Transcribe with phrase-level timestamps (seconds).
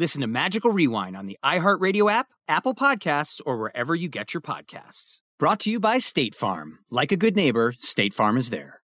[0.00, 4.40] Listen to Magical Rewind on the iHeartRadio app, Apple Podcasts, or wherever you get your
[4.40, 5.18] podcasts.
[5.38, 6.78] Brought to you by State Farm.
[6.90, 8.80] Like a good neighbor, State Farm is there.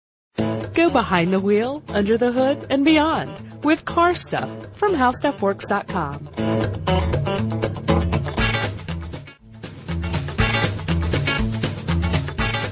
[0.74, 3.32] Go behind the wheel, under the hood, and beyond
[3.64, 6.28] with car stuff from howstuffworks.com.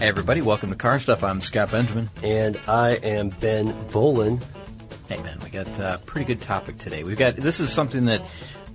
[0.01, 1.25] Hey everybody, welcome to Car Stuff.
[1.25, 2.11] I'm Scott Benjamin.
[2.23, 4.39] And I am Ben Bowlin.
[5.09, 7.05] Hey man, we got a pretty good topic today.
[7.05, 8.23] We've got, this is something that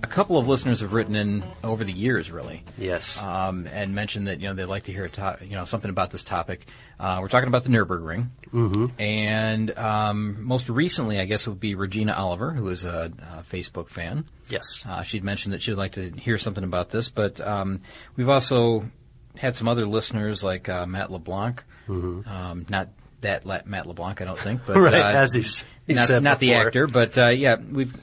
[0.02, 2.62] a couple of listeners have written in over the years, really.
[2.78, 3.18] Yes.
[3.18, 5.90] Um, and mentioned that you know they'd like to hear a to- you know something
[5.90, 6.66] about this topic.
[7.00, 8.86] Uh, we're talking about the Nurburgring, mm-hmm.
[9.00, 13.42] and um, most recently, I guess, it would be Regina Oliver, who is a, a
[13.42, 14.24] Facebook fan.
[14.48, 14.84] Yes.
[14.86, 17.80] Uh, she'd mentioned that she'd like to hear something about this, but um,
[18.16, 18.88] we've also
[19.36, 22.28] had some other listeners like uh, Matt LeBlanc, mm-hmm.
[22.28, 22.88] Um, not
[23.20, 26.38] that Matt LeBlanc, I don't think, but right, uh, as he's, he's not, said not
[26.38, 27.94] the actor, but uh, yeah, we've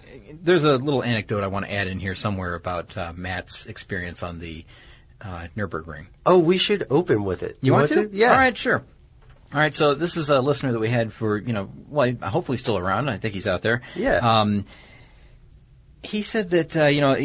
[0.43, 4.23] there's a little anecdote I want to add in here somewhere about uh, Matt's experience
[4.23, 4.65] on the
[5.21, 6.07] uh, Nurburgring.
[6.25, 7.57] Oh, we should open with it.
[7.61, 8.09] You, want, to?
[8.13, 8.31] Yeah.
[8.31, 8.83] All right, sure.
[9.53, 12.57] All right, so this is a listener that we had for you know, well, hopefully
[12.57, 13.09] still around.
[13.09, 13.81] I think he's out there.
[13.95, 14.17] Yeah.
[14.17, 14.65] Um,
[16.03, 17.17] he said that uh, you know,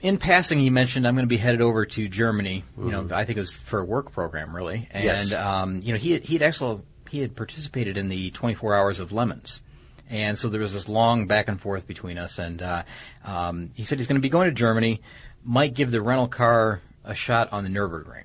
[0.00, 2.64] in passing, he mentioned I'm going to be headed over to Germany.
[2.78, 4.88] You know, I think it was for a work program, really.
[4.90, 5.32] And Yes.
[5.32, 6.82] um, you know, he he'd actually
[7.12, 9.60] he had participated in the 24 hours of LeMons.
[10.08, 12.38] And so there was this long back and forth between us.
[12.38, 12.84] And uh,
[13.22, 15.02] um, he said he's going to be going to Germany,
[15.44, 18.24] might give the rental car a shot on the Nurburgring,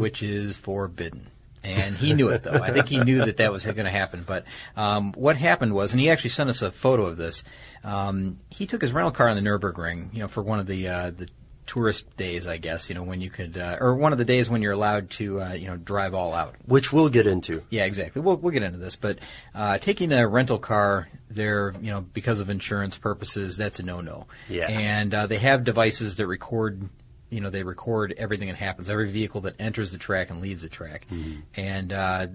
[0.00, 1.28] which is forbidden.
[1.62, 2.60] And he knew it, though.
[2.60, 4.24] I think he knew that that was going to happen.
[4.26, 4.44] But
[4.76, 7.44] um, what happened was, and he actually sent us a photo of this.
[7.84, 10.88] Um, he took his rental car on the Nurburgring, you know, for one of the
[10.88, 11.28] uh, the
[11.68, 14.50] tourist days, I guess, you know, when you could, uh, or one of the days
[14.50, 16.56] when you're allowed to, uh, you know, drive all out.
[16.66, 17.62] Which we'll get into.
[17.70, 18.20] Yeah, exactly.
[18.22, 19.18] We'll we'll get into this, but
[19.54, 24.26] uh, taking a rental car there, you know, because of insurance purposes, that's a no-no.
[24.48, 24.68] Yeah.
[24.68, 26.88] And uh, they have devices that record,
[27.28, 30.62] you know, they record everything that happens, every vehicle that enters the track and leaves
[30.62, 31.06] the track,
[31.54, 31.92] and.
[31.92, 32.26] Uh,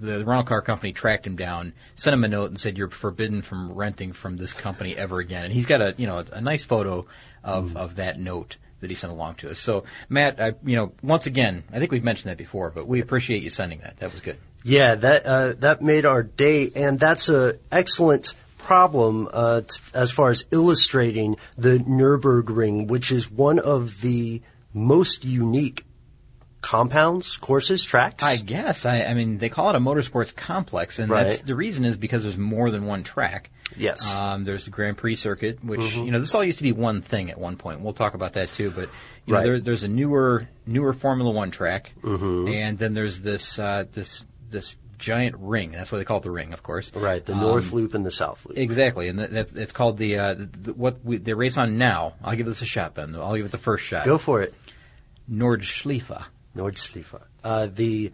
[0.00, 3.40] the rental car company tracked him down, sent him a note, and said, "You're forbidden
[3.40, 6.40] from renting from this company ever again." And he's got a, you know, a, a
[6.40, 7.06] nice photo
[7.44, 9.58] of, of that note that he sent along to us.
[9.58, 13.00] So, Matt, I, you know, once again, I think we've mentioned that before, but we
[13.00, 13.96] appreciate you sending that.
[13.98, 14.38] That was good.
[14.64, 20.10] Yeah, that uh, that made our day, and that's a excellent problem uh, t- as
[20.10, 24.42] far as illustrating the Nurburgring, which is one of the
[24.72, 25.84] most unique
[26.62, 28.22] compounds, courses, tracks.
[28.24, 28.84] I guess.
[28.84, 31.28] I, I mean, they call it a motorsports complex, and Right.
[31.28, 33.50] that's the reason is because there's more than one track.
[33.76, 34.14] Yes.
[34.14, 36.04] Um, there's the Grand Prix circuit, which Mhm.
[36.06, 37.80] you know this all used to be one thing at one point.
[37.80, 38.70] We'll talk about that too.
[38.70, 38.88] But
[39.26, 42.48] you know, there, there's a newer newer Formula One track, Mhm.
[42.54, 45.72] and then there's this uh, this this giant ring.
[45.72, 46.90] That's why they call it the ring, of course.
[46.94, 48.56] right, the Um, North Loop and the South Loop.
[48.56, 52.14] Exactly, and that, it's called the, uh, the what we, they race on now.
[52.24, 53.14] I'll give this a shot, Ben.
[53.14, 54.06] I'll give it the first shot.
[54.06, 54.54] Go for it.
[55.30, 56.24] Nordschleife
[56.56, 57.20] Nordschleife.
[57.44, 58.12] Uh, the,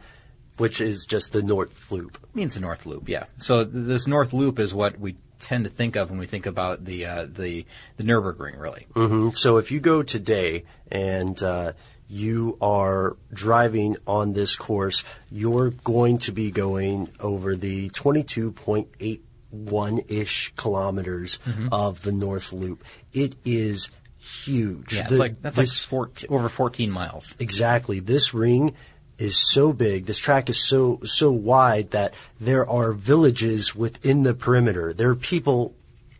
[0.56, 2.19] which is just the North Loop.
[2.34, 3.08] means the North Loop.
[3.08, 3.25] Yeah.
[3.38, 6.47] So th- this North Loop is what we tend to think of when we think
[6.47, 7.67] about the uh, the
[7.99, 8.87] the Nurburgring, really.
[8.94, 11.73] hmm So if you go today and uh,
[12.09, 20.53] you are driving on this course, you're going to be going over the 22.81 ish
[20.56, 21.69] kilometers Mhm.
[21.73, 22.85] of the North Loop.
[23.12, 24.94] It is huge.
[24.94, 27.35] Yeah, The- it's like that's this- like 14, over 14 miles.
[27.39, 28.00] Exactly.
[28.00, 28.75] This ring
[29.22, 30.06] is so big.
[30.06, 34.92] This track is so so wide that there are villages within the perimeter.
[34.92, 35.74] There are people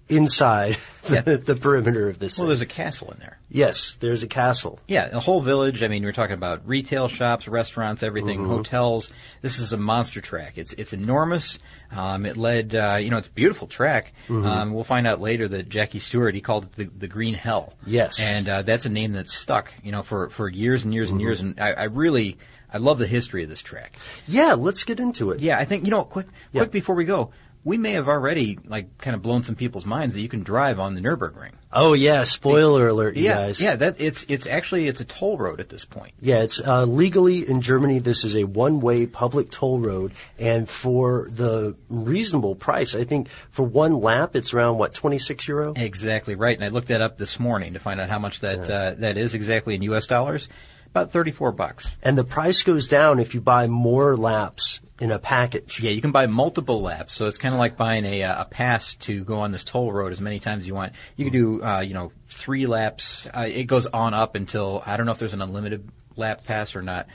[0.08, 0.76] inside
[1.10, 1.22] Yeah.
[1.22, 2.38] the, the perimeter of this.
[2.38, 2.49] Well, thing.
[2.50, 3.38] there's a castle in there.
[3.50, 4.78] yes, there's a castle.
[4.87, 5.82] Yeah, the whole village.
[5.82, 8.50] I mean, we're talking about retail shops, restaurants, everything, Mm-hmm.
[8.50, 9.10] hotels.
[9.40, 10.58] This is a monster track.
[10.58, 11.58] It's it's enormous.
[11.90, 14.12] Um, it led, uh, you know, it's a beautiful track.
[14.28, 14.46] Mm-hmm.
[14.46, 17.75] Um, we'll find out later that Jackie Stewart he called it the, the Green Hell.
[17.87, 18.20] Yes.
[18.20, 21.14] and uh, that's a name that's stuck, you know, for for years and years Mm-hmm.
[21.16, 21.40] and years.
[21.40, 22.37] And I, I really
[22.73, 23.99] I love the history of this track.
[24.27, 25.41] Yeah, let's get into it.
[25.41, 26.05] Yeah, I think you know.
[26.05, 26.63] Quick, Yeah.
[26.63, 27.31] quick before we go,
[27.65, 30.81] we may have already like kind of blown some people's minds that you can drive
[30.81, 31.53] on the Nurburgring.
[31.73, 33.61] Oh yeah, spoiler alert, you yeah, guys.
[33.61, 33.77] yeah.
[33.77, 36.13] That it's it's actually it's a toll road at this point.
[36.21, 37.99] Yeah, it's uh, legally in Germany.
[38.01, 43.63] This is a one-way public toll road, and for the reasonable price, I think for
[43.63, 45.73] one lap, it's around what twenty-six euro.
[45.77, 48.69] Exactly right, and I looked that up this morning to find out how much that
[48.71, 50.07] uh, that is exactly in U.S.
[50.07, 50.49] dollars.
[50.93, 51.97] About thirty-four bucks.
[52.03, 55.81] And the price goes down if you buy more laps in a package.
[55.81, 58.44] Yeah, you can buy multiple laps, so it's kind of like buying a uh, a
[58.44, 60.93] pass to go on this toll road as many times as you want.
[61.17, 63.27] You can do uh, you know three laps.
[63.27, 66.77] Uh, it goes on up until I don't know if there's an unlimited lap pass
[66.77, 67.06] or not.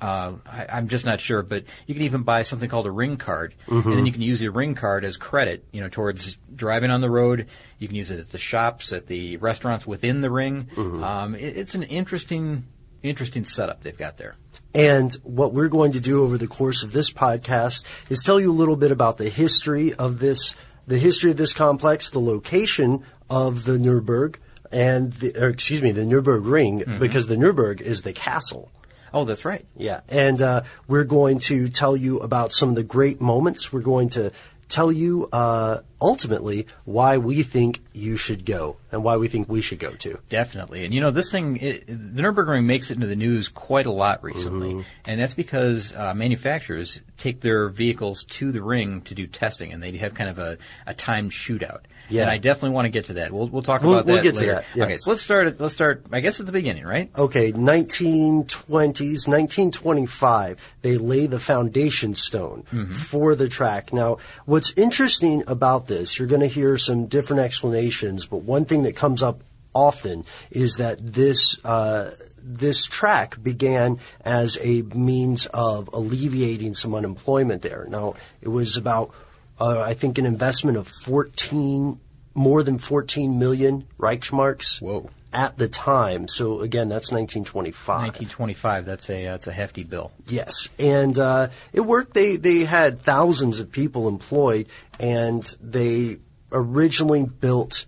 [0.00, 3.16] Uh, I, I'm just not sure, but you can even buy something called a ring
[3.16, 6.90] card, and then you can use your ring card as credit, you know, towards driving
[6.90, 7.46] on the road.
[7.78, 10.68] You can use it at the shops, at the restaurants within the ring.
[11.04, 12.64] Um, it, it's an interesting,
[13.02, 14.36] interesting setup they've got there.
[14.74, 18.52] And what we're going to do over the course of this podcast is tell you
[18.52, 20.54] a little bit about the history of this,
[20.86, 24.36] the history of this complex, the location of the Nurburg,
[24.70, 28.70] and the, or excuse me, the Nurburgring, because the Nurburg is the castle.
[29.12, 29.66] Oh, that's right.
[29.76, 33.72] Yeah, and uh, we're going to tell you about some of the great moments.
[33.72, 34.30] We're going to
[34.70, 39.60] tell you uh, ultimately why we think you should go and why we think we
[39.60, 40.18] should go too.
[40.28, 43.86] Definitely, and you know this thing, it, the Nurburgring makes it into the news quite
[43.86, 44.80] a lot recently, Mm-hmm.
[45.04, 49.82] and that's because uh, manufacturers take their vehicles to the ring to do testing, and
[49.82, 50.56] they have kind of a,
[50.86, 51.80] a timed shootout.
[52.10, 52.22] Yeah.
[52.22, 53.32] and I definitely want to get to that.
[53.32, 54.52] We'll we'll talk We'll- about we'll that get to later.
[54.54, 54.84] that, yeah.
[54.84, 55.46] Okay, so let's start.
[55.46, 56.04] at- Let's start.
[56.12, 57.10] I guess at the beginning, right?
[57.16, 63.92] Okay, 1920s, 1925, they lay the foundation stone for the track.
[63.92, 68.82] Now, what's interesting about this, you're going to hear some different explanations, but one thing
[68.84, 69.40] that comes up
[69.74, 72.10] often is that this, uh,
[72.42, 77.86] this track began as a means of alleviating some unemployment there.
[77.88, 79.14] Now, it was about,
[79.60, 82.00] uh, I think, an investment of 14,
[82.34, 85.10] more than 14 million Reichsmarks Whoa.
[85.32, 86.28] at the time.
[86.28, 87.88] So again, that's 1925.
[87.88, 88.86] 1925.
[88.86, 90.12] That's a that's a hefty bill.
[90.26, 92.14] Yes, and uh, it worked.
[92.14, 94.66] They they had thousands of people employed,
[94.98, 96.18] and they
[96.52, 97.86] originally built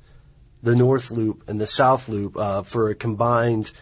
[0.62, 3.72] the North Loop and the South Loop uh, for a combined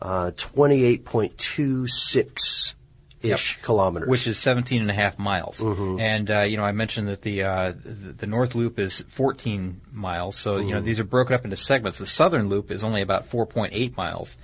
[0.00, 2.74] uh, 28.26
[3.22, 3.64] ish Yep.
[3.64, 4.08] kilometers.
[4.08, 5.58] Which is 17 and a half miles.
[5.60, 6.00] Mm-hmm.
[6.00, 9.80] And, uh, you know, I mentioned that the, uh, the, the North Loop is 14
[9.92, 10.36] miles.
[10.36, 10.68] So, Mm-hmm.
[10.68, 11.98] you know, these are broken up into segments.
[11.98, 14.36] The Southern Loop is only about 4.8 miles.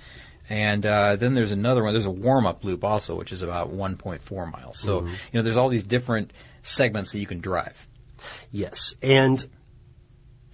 [0.49, 1.93] And, uh, then there's another one.
[1.93, 4.77] There's a warm-up loop also, which is about 1.4 miles.
[4.79, 5.07] So, Mm-hmm.
[5.09, 6.31] you know, there's all these different
[6.61, 7.87] segments that you can drive.
[8.51, 9.45] Yes, and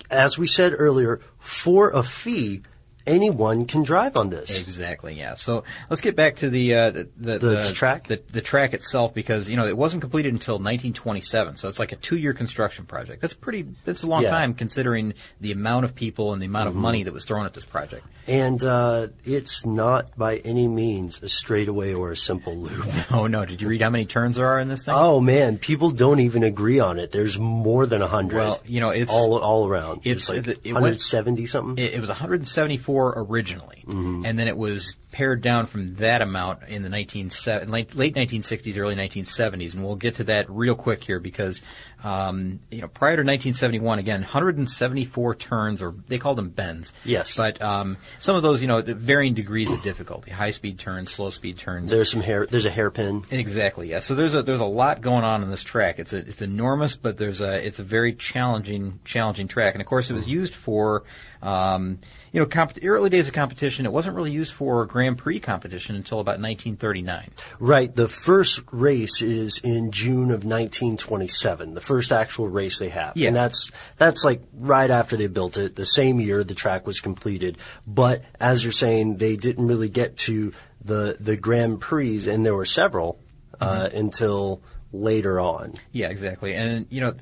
[0.10, 2.64] as we said earlier, for a fee,
[3.08, 4.58] anyone can drive on this.
[4.60, 5.14] Exactly.
[5.16, 5.36] Yeah.
[5.36, 8.08] So let's get back to the uh, the, the, The track?
[8.08, 11.58] the, the track itself because you know it wasn't completed until 1927.
[11.58, 13.22] So it's like a two-year construction project.
[13.22, 13.66] That's pretty.
[13.86, 14.30] That's a long Yeah.
[14.30, 14.38] Mm-hmm.
[14.38, 17.54] time considering the amount of people and the amount of money that was thrown at
[17.54, 18.06] this project.
[18.28, 22.86] And uh, it's not by any means a straightaway or a simple loop.
[23.12, 23.46] Oh no!
[23.46, 24.94] Did you read how many turns there are in this thing?
[24.96, 27.12] Oh man, people don't even agree on it.
[27.12, 28.38] There's more than a hundred.
[28.38, 30.02] Well, you know, it's- all all around.
[30.06, 31.84] it's- like it- it went- 170 something.
[31.84, 34.26] It, it was 174 originally, Mm-hmm.
[34.26, 37.30] and then it was pared down from that amount in the 19,
[37.68, 41.62] late, late 1960s, early 1970s, and we'll get to that real quick here because,
[42.04, 46.94] um, you know, prior to 1971, again, 174 turns, or they called them bends.
[47.04, 47.36] Yes.
[47.36, 51.58] But um, some of those, you know, the varying degrees of difficulty: high-speed turns, slow-speed
[51.58, 51.92] turns.
[51.92, 52.46] there's some hair.
[52.46, 53.24] There's a hairpin.
[53.32, 53.90] Exactly.
[53.90, 54.00] Yeah.
[54.00, 56.00] So there's a there's a lot going on in this track.
[56.00, 59.76] It's a it's enormous, but there's a it's a very challenging challenging track.
[59.76, 61.04] And of course, it was used for
[61.42, 62.00] um,
[62.32, 63.86] you know comp- early days of competition.
[63.86, 67.30] It wasn't really used for Grand Prix competition until about 1939.
[67.60, 67.94] Right.
[67.96, 71.74] The first race is in June of 1927.
[71.74, 73.16] The first actual race they have.
[73.18, 73.28] Yeah.
[73.28, 75.76] And that's that's like right after they built it.
[75.76, 77.58] The same year the track was completed.
[77.88, 80.54] But as you're saying, they didn't really get to
[80.84, 83.20] the the Grand Prix, and there were several
[83.60, 83.98] uh, Mm-hmm.
[83.98, 85.74] until later on.
[85.92, 86.54] Yeah, exactly.
[86.56, 87.14] And you know,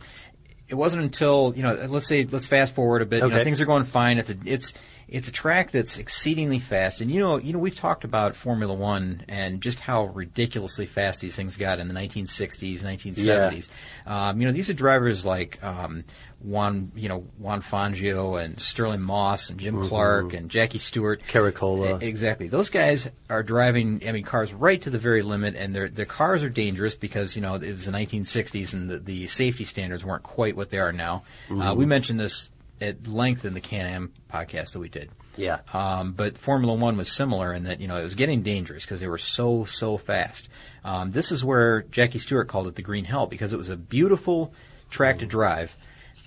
[0.68, 3.18] it wasn't until you know, let's say let's fast forward a bit.
[3.24, 3.44] You know, Okay.
[3.44, 4.18] things are going fine.
[4.20, 4.74] It's a, it's
[5.12, 8.74] it's a track that's exceedingly fast, and you know, you know, we've talked about Formula
[8.74, 13.70] One and just how ridiculously fast these things got in the 1960s, 1970s.
[14.06, 16.04] Um, you know, these are drivers like um,
[16.42, 21.24] Juan, you know, Juan Fangio and Stirling Moss and Jim Clark and Jackie Stewart.
[21.28, 22.02] Caracciola.
[22.02, 22.48] Exactly.
[22.48, 26.06] Those guys are driving, I mean, cars right to the very limit, and their their
[26.06, 30.06] cars are dangerous because you know it was the 1960s and the, the safety standards
[30.06, 31.24] weren't quite what they are now.
[31.50, 32.50] Uh, we mentioned this
[32.82, 35.10] at length in the Can-Am podcast that we did.
[35.36, 35.60] Yeah.
[35.74, 39.00] Um, but Formula One was similar in that you know it was getting dangerous because
[39.00, 40.50] they were so so fast.
[40.84, 43.78] Um, this is where Jackie Stewart called it the Green Hell because it was a
[43.78, 44.54] beautiful
[44.90, 45.78] track to drive,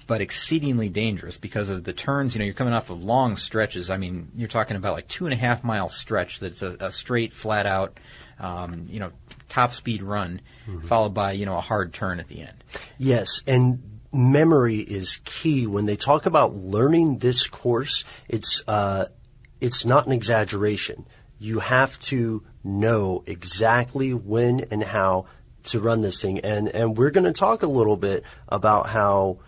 [0.06, 2.34] but exceedingly dangerous because of the turns.
[2.34, 3.90] You know, you're coming off of long stretches.
[3.90, 6.92] I mean, you're talking about like two and a half mile stretch that's a, a
[6.92, 7.98] straight, flat out,
[8.38, 9.12] um, you know,
[9.48, 10.40] top speed run,
[10.84, 12.64] followed by you know a hard turn at the end.
[12.96, 18.04] Yes, and memory is key when they talk about learning this course.
[18.28, 19.06] It's uh,
[19.60, 21.06] it's not an exaggeration.
[21.38, 25.26] You have to know exactly when and how
[25.64, 29.38] to run this thing, and and we're going to talk a little bit about how.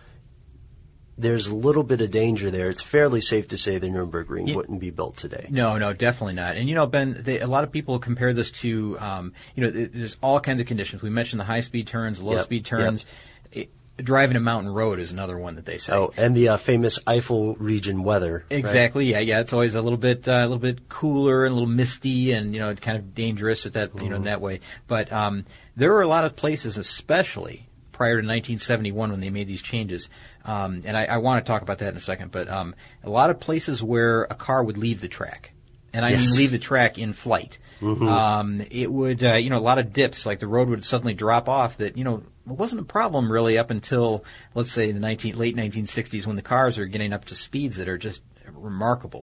[1.17, 2.69] There's a little bit of danger there.
[2.69, 5.47] It's fairly safe to say the Nuremberg Ring wouldn't be built today.
[5.49, 6.57] No, no, definitely not.
[6.57, 9.69] And you know, Ben, they, a lot of people compare this to, um, you know,
[9.71, 11.01] there's all kinds of conditions.
[11.01, 13.05] We mentioned the high speed turns, low Yep, speed turns.
[13.53, 15.93] It- driving a mountain road is another one that they say.
[15.93, 18.45] Oh, and the uh, famous Eifel region weather.
[18.49, 18.57] right?
[18.57, 19.05] Exactly.
[19.11, 19.39] Yeah, yeah.
[19.39, 22.53] It's always a little bit, uh, a little bit cooler and a little misty, and
[22.53, 24.59] you know, kind of dangerous at that, you know, in that way.
[24.87, 29.47] But um, there were a lot of places, especially prior to 1971 when they made
[29.47, 30.09] these changes.
[30.43, 32.31] Um, and I, I want to talk about that in a second.
[32.31, 35.51] But um, a lot of places where a car would leave the track.
[35.95, 36.27] And I Yes.
[36.31, 37.57] mean leave the track in flight.
[37.81, 41.13] Um, it would, uh, you know, a lot of dips, like the road would suddenly
[41.13, 44.99] drop off that, you know, it wasn't a problem really up until, let's say, the
[44.99, 48.21] 19, late 1960s when the cars are getting up to speeds that are just
[48.53, 49.21] remarkable.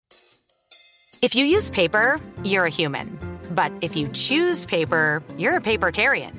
[1.21, 3.17] If you use paper, you're a human.
[3.51, 6.33] But if you choose paper, you're a papertarian.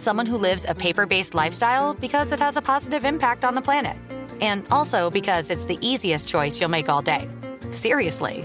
[0.00, 3.62] Someone who lives a paper based lifestyle because it has a positive impact on the
[3.62, 3.96] planet.
[4.40, 7.28] And also because it's the easiest choice you'll make all day.
[7.70, 8.44] Seriously.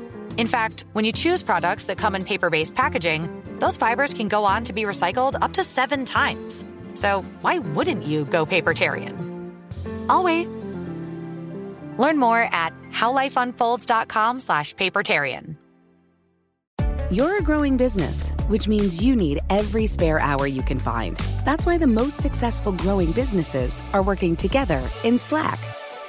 [0.37, 4.27] In fact, when you choose products that come in paper based packaging, those fibers can
[4.27, 6.65] go on to be recycled up to seven times.
[6.93, 9.15] So why wouldn't you go papertarian?
[10.09, 10.47] I'll wait.
[11.97, 15.55] Learn more at howlifeunfolds.com slash papertarian.
[17.11, 21.17] You're a growing business, which means you need every spare hour you can find.
[21.43, 25.59] That's why the most successful growing businesses are working together in Slack.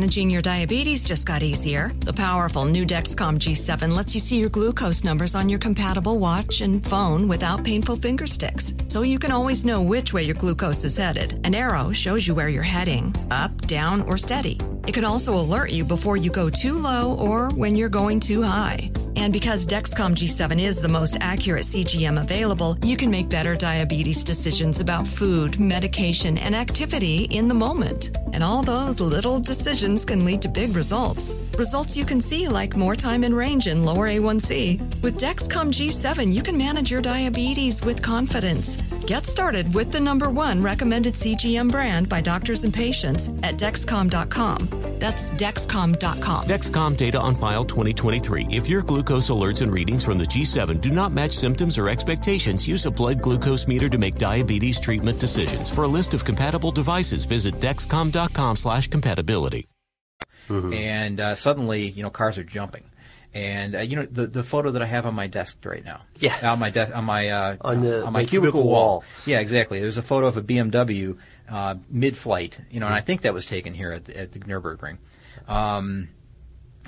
[0.00, 1.92] Managing your diabetes just got easier.
[2.06, 6.62] The powerful new Dexcom G7 lets you see your glucose numbers on your compatible watch
[6.62, 10.84] and phone without painful finger sticks, so you can always know which way your glucose
[10.84, 11.38] is headed.
[11.44, 14.58] An arrow shows you where you're heading up, down, or steady.
[14.88, 18.42] It can also alert you before you go too low or when you're going too
[18.42, 18.90] high.
[19.20, 24.24] And because Dexcom G7 is the most accurate CGM available, you can make better diabetes
[24.24, 28.16] decisions about food, medication, and activity in the moment.
[28.32, 31.34] And all those little decisions can lead to big results.
[31.58, 35.02] Results you can see like more time in range and lower A1C.
[35.02, 38.76] With Dexcom G7, you can manage your diabetes with confidence.
[39.06, 44.68] Get started with the number one recommended CGM brand by doctors and patients at Dexcom.com.
[44.98, 46.46] That's Dexcom.com.
[46.46, 48.46] Dexcom data on file 2023.
[48.50, 52.66] If your glucose alerts and readings from the G7 do not match symptoms or expectations,
[52.68, 55.68] use a blood glucose meter to make diabetes treatment decisions.
[55.68, 59.66] For a list of compatible devices, visit dexcom.com slash compatibility.
[60.48, 62.84] And uh, suddenly, you know, cars are jumping.
[63.32, 66.00] And uh, you know the the photo that I have on my desk right now.
[66.18, 66.50] Yeah.
[66.52, 69.04] On my desk, on my uh, On the- on my the cubicle, cubicle wall.
[69.26, 69.78] Yeah, exactly.
[69.78, 71.16] There's a photo of a BMW
[71.48, 72.60] uh, mid-flight.
[72.72, 74.98] You know, and I think that was taken here at the, at the Nurburgring.
[75.46, 76.08] Um,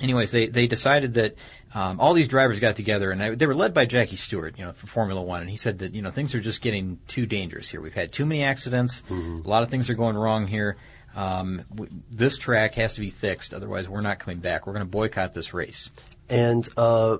[0.01, 1.35] anyways, they they decided that
[1.73, 4.65] um, all these drivers got together, and I, they were led by Jackie Stewart, you
[4.65, 7.25] know, from Formula One, and he said that you know things are just getting too
[7.25, 7.81] dangerous here.
[7.81, 9.01] We've had too many accidents.
[9.09, 10.77] A lot of things are going wrong here.
[11.15, 14.65] Um, w- this track has to be fixed, otherwise we're not coming back.
[14.65, 15.89] We're going to boycott this race.
[16.29, 17.17] And a uh,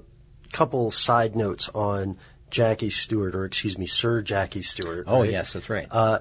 [0.52, 2.18] couple side notes on
[2.50, 5.06] Jackie Stewart, or excuse me, Sir Jackie Stewart.
[5.08, 5.32] Oh right?
[5.32, 5.88] yes, that's right.
[5.90, 6.20] Uh,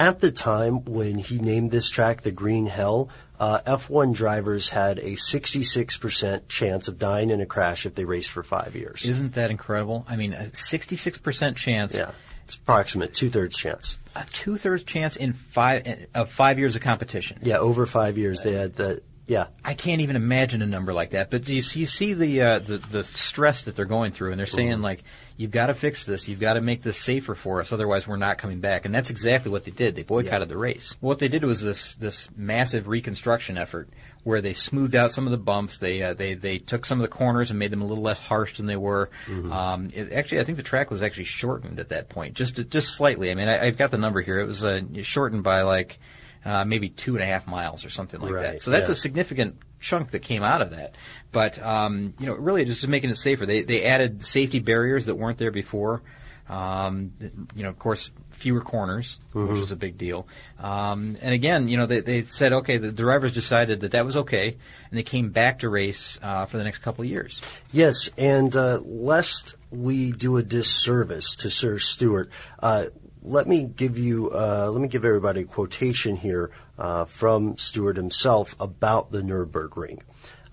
[0.00, 4.98] at the time when he named this track the Green Hell, uh, F1 drivers had
[4.98, 9.04] a 66% chance of dying in a crash if they raced for five years.
[9.04, 10.06] Isn't that incredible?
[10.08, 11.94] I mean, a 66% chance.
[11.94, 12.12] Yeah,
[12.46, 13.98] it's approximate two thirds chance.
[14.16, 17.38] A two thirds chance in five of five years of competition.
[17.42, 19.46] Yeah, over five years they had the yeah.
[19.64, 21.30] I can't even imagine a number like that.
[21.30, 24.38] But you see, you see the, uh, the the stress that they're going through, and
[24.40, 24.82] they're saying Mhm.
[24.82, 25.04] like,
[25.36, 26.28] "You've got to fix this.
[26.28, 27.72] You've got to make this safer for us.
[27.72, 29.94] Otherwise, we're not coming back." And that's exactly what they did.
[29.94, 30.96] They boycotted the race.
[30.98, 33.88] What they did was this this massive reconstruction effort
[34.24, 35.78] where they smoothed out some of the bumps.
[35.78, 38.18] They uh, they they took some of the corners and made them a little less
[38.20, 39.10] harsh than they were.
[39.28, 39.52] Mhm.
[39.52, 42.96] Um, it, actually, I think the track was actually shortened at that point, just just
[42.96, 43.30] slightly.
[43.30, 44.40] I mean, I, I've got the number here.
[44.40, 45.98] It was uh, shortened by like
[46.44, 48.62] uh, maybe two and a half miles or something like that.
[48.62, 48.92] So that's yeah.
[48.92, 50.94] a significant chunk that came out of that.
[51.32, 53.46] But um, you know, really just making it safer.
[53.46, 56.02] They they added safety barriers that weren't there before.
[56.48, 57.12] Um,
[57.54, 59.62] you know, of course, fewer corners, which Mhm.
[59.62, 60.26] is a big deal.
[60.58, 64.16] Um, and again, you know, they, they said, okay, the drivers decided that that was
[64.16, 64.56] okay,
[64.90, 67.40] and they came back to race uh, for the next couple of years.
[67.70, 72.86] Yes, and uh, lest we do a disservice to Sir Stewart, uh,
[73.22, 77.96] let me give you uh, let me give everybody a quotation here uh, from Stewart
[77.96, 80.00] himself about the Nurburgring.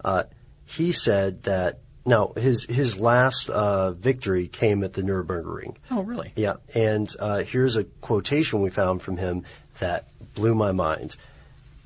[0.03, 0.24] Uh,
[0.65, 5.75] he said that now his his last uh, victory came at the Nurburgring.
[5.91, 6.33] Oh, really?
[6.36, 9.43] Yeah, and uh, here's a quotation we found from him
[9.79, 11.15] that blew my mind.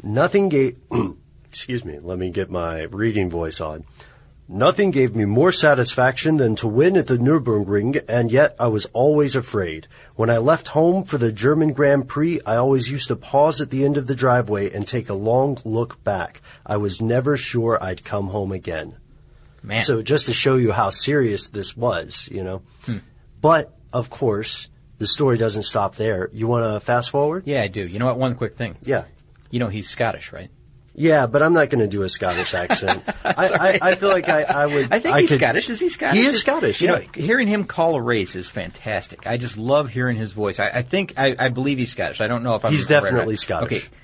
[0.04, 0.78] Nothing gave,
[1.50, 3.84] excuse me, let me get my reading voice on.
[4.54, 8.86] Nothing gave me more satisfaction than to win at the Nürburgring, and yet I was
[8.92, 9.88] always afraid.
[10.18, 13.70] When I left home for the German Grand Prix, I always used to pause at
[13.70, 16.42] the end of the driveway and take a long look back.
[16.66, 18.98] I was never sure I'd come home again.
[19.64, 19.84] Man.
[19.84, 22.62] So just to show you how serious this was, you know.
[22.86, 22.98] Hmm.
[23.40, 24.68] But of course,
[24.98, 26.30] the story doesn't stop there.
[26.34, 27.44] You want to fast forward?
[27.46, 27.88] Yeah, I do.
[27.88, 28.18] You know what?
[28.18, 28.76] One quick thing.
[28.82, 29.06] Yeah.
[29.50, 30.50] You know, he's Scottish, right?
[30.94, 33.02] Yeah, but I'm not going to do a Scottish accent.
[33.26, 34.92] I, I, I feel like I, I would.
[34.92, 35.70] I think he's could- Scottish.
[35.70, 36.20] Is he Scottish?
[36.20, 36.82] He is Scottish.
[36.82, 36.96] You Yeah.
[36.98, 39.26] know, hearing him call a race is fantastic.
[39.26, 40.60] I just love hearing his voice.
[40.60, 42.20] I, I think I, I believe he's Scottish.
[42.20, 43.86] I don't know if I'm He's definitely Scottish.
[43.86, 43.96] Okay.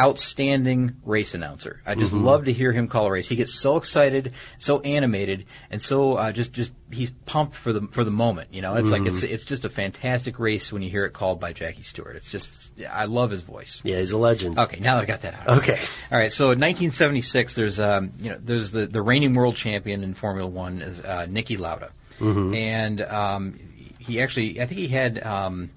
[0.00, 1.80] Outstanding race announcer.
[1.86, 2.24] I just Mhm.
[2.24, 3.28] love to hear him call a race.
[3.28, 7.82] He gets so excited, so animated, and so uh, just just he's pumped for the
[7.92, 8.48] for the moment.
[8.52, 9.08] You know, it's like Mhm.
[9.08, 12.16] it's it's just a fantastic race when you hear it called by Jackie Stewart.
[12.16, 13.80] It's just I love his voice.
[13.84, 14.58] Yeah, he's a legend.
[14.58, 15.58] Okay, now that I got that out.
[15.58, 15.78] Okay.
[16.12, 16.32] All right.
[16.32, 20.48] So in 1976, there's um, you know there's the the reigning world champion in Formula
[20.48, 22.54] One is uh, Niki Lauda, Mhm.
[22.56, 23.58] and um,
[23.98, 25.70] he actually I think he had um,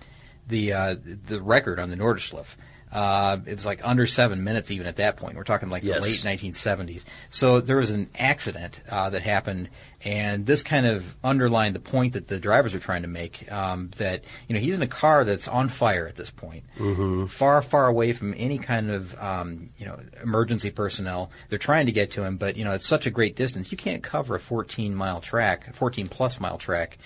[0.47, 0.95] the uh,
[1.27, 2.55] the record on the Nordschleife.
[2.91, 5.35] Uh, it was like under seven minutes even at that point.
[5.35, 5.95] We're talking like Yes.
[5.97, 7.03] the late 1970s.
[7.29, 9.67] So there was an accident uh, that happened,
[10.05, 13.51] and this kind of underlined the point that the drivers are trying to make.
[13.51, 17.29] Um, that you know he's in a car that's on fire at this point Mhm.
[17.29, 21.29] far, far away from any kind of um, you know emergency personnel.
[21.49, 23.69] They're trying to get to him, but you know it's such a great distance.
[23.71, 26.97] You can't cover a 14 mile track, 14 plus mile track,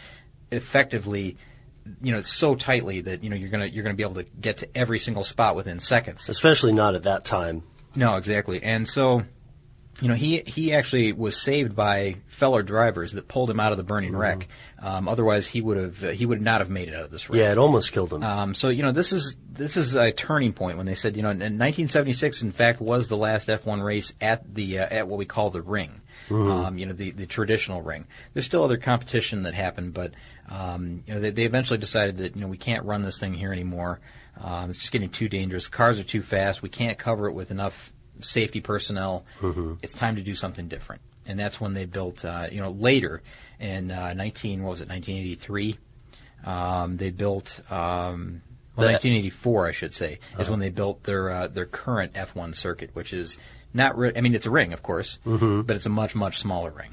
[0.52, 1.38] effectively.
[2.02, 4.58] You know, so tightly that you know you're gonna you're gonna be able to get
[4.58, 6.30] to every single spot within seconds.
[6.30, 7.64] Especially not at that time.
[7.96, 8.64] No, exactly.
[8.64, 9.24] And so,
[10.00, 13.78] you know, he he actually was saved by fellow drivers that pulled him out of
[13.78, 14.48] the burning wreck.
[14.82, 17.30] Um, otherwise, he would have uh, he would not have made it out of this
[17.30, 17.38] wreck.
[17.40, 18.24] Yeah, it almost killed him.
[18.24, 21.24] Um, so you know this is this is a turning point when they said you
[21.24, 25.20] know in 1976 in fact was the last F1 race at the uh, at what
[25.20, 26.50] we call the ring, Mhm.
[26.52, 28.08] um, you know the the traditional ring.
[28.34, 30.14] There's still other competition that happened, but
[30.50, 33.34] um, you know they, they eventually decided that you know we can't run this thing
[33.34, 34.00] here anymore.
[34.40, 35.68] Um, it's just getting too dangerous.
[35.68, 36.62] Cars are too fast.
[36.64, 37.92] We can't cover it with enough
[38.24, 39.24] safety personnel.
[39.42, 39.78] Mhm.
[39.82, 43.22] It's time to do something different, and that's when they built uh, you know later
[43.60, 45.78] in uh, 19 what was it 1983.
[46.46, 48.42] Um, they built um,
[48.76, 50.52] well, That- 1984, I should say, is Uh-huh.
[50.52, 53.38] when they built their uh, their current F1 circuit, which is
[53.74, 53.98] not.
[53.98, 55.68] Re- I mean, it's a ring, of course, Mhm.
[55.68, 56.90] but it's a much much smaller ring.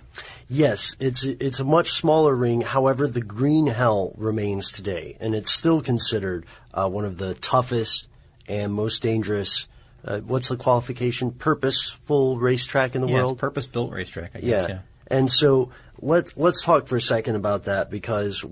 [0.48, 2.60] Yes, it's it's a much smaller ring.
[2.62, 8.06] However, the Green Hell remains today, and it's still considered uh, one of the toughest
[8.48, 9.66] and most dangerous.
[10.04, 11.32] Uh, what's the qualification?
[11.32, 13.38] Purposeful racetrack in the yeah, world.
[13.38, 14.32] purpose built racetrack.
[14.34, 14.68] I guess.
[14.68, 14.78] Yeah.
[15.08, 18.44] And so let's let's talk for a second about that because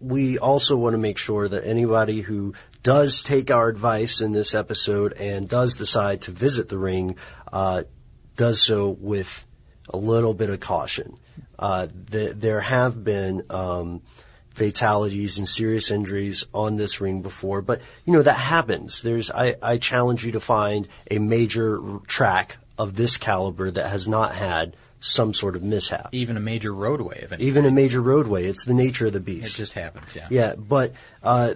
[0.00, 4.54] we also want to make sure that anybody who does take our advice in this
[4.54, 7.16] episode and does decide to visit the ring
[7.52, 7.84] uh,
[8.36, 9.46] does so with
[9.88, 11.16] a little bit of caution.
[11.58, 14.02] Uh, th- there have been um,
[14.54, 19.02] fatalities and serious injuries on this ring before, but you know that happens.
[19.02, 24.08] There's I, I challenge you to find a major track of this caliber that has
[24.08, 26.08] not had some sort of mishap.
[26.12, 29.54] Even a major roadway Even a major roadway, it's the nature of the beast.
[29.54, 30.26] It just happens, yeah.
[30.30, 31.54] Yeah, but uh,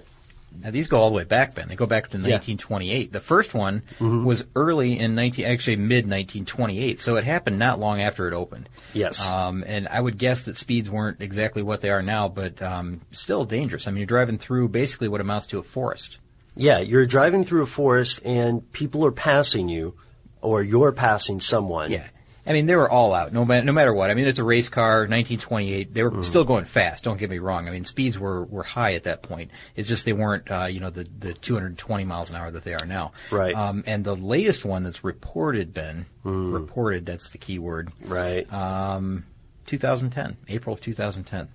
[0.60, 1.68] Now these go all the way back, Ben.
[1.68, 2.22] They go back to Yeah.
[2.36, 3.12] 1928.
[3.12, 4.24] The first one Mhm.
[4.24, 7.00] was early in 19, actually mid 1928.
[7.00, 8.68] So it happened not long after it opened.
[8.92, 9.24] Yes.
[9.24, 13.02] Um, and I would guess that speeds weren't exactly what they are now, but um,
[13.12, 13.86] still dangerous.
[13.86, 16.18] I mean, you're driving through basically what amounts to a forest.
[16.56, 19.94] yeah, you're driving through a forest and people are passing you,
[20.40, 21.92] or you're passing someone.
[21.92, 22.08] Yeah.
[22.48, 24.08] I mean, they were all out, no, ma- no matter what.
[24.10, 25.92] I mean, it's a race car, 1928.
[25.92, 26.24] They were Mm.
[26.24, 27.04] still going fast.
[27.04, 27.68] Don't get me wrong.
[27.68, 29.50] I mean, speeds were, were high at that point.
[29.76, 32.72] It's just they weren't, uh, you know, the, the 220 miles an hour that they
[32.74, 33.12] are now.
[33.30, 33.54] Right.
[33.54, 36.52] Um, and the latest one that's reported, Ben, Mm.
[36.54, 37.90] reported, that's the key word.
[38.06, 38.50] Right.
[38.52, 39.24] Um,
[39.66, 41.48] 2010, April of 2010.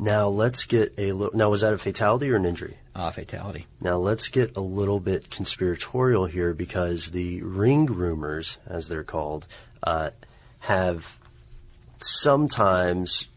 [0.00, 1.36] Now let's get a little.
[1.36, 2.76] Now was that a fatality or an injury?
[2.94, 3.66] Uh, fatality.
[3.80, 9.46] Now let's get a little bit conspiratorial here because the ring rumors, as they're called,
[9.82, 10.10] uh,
[10.60, 11.18] have
[12.00, 13.28] sometimes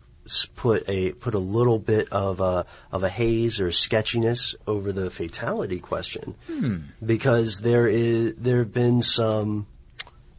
[0.55, 5.09] put a put a little bit of a of a haze or sketchiness over the
[5.09, 6.77] fatality question Hmm.
[7.05, 9.67] because there is there have been some